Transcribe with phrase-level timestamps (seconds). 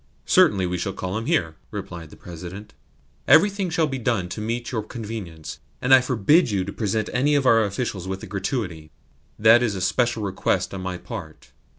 [0.25, 2.73] "Certainly we shall call him here," replied the President.
[3.27, 7.35] "Everything shall be done to meet your convenience, and I forbid you to present any
[7.35, 8.89] of our officials with a gratuity.
[9.37, 11.51] That is a special request on my part.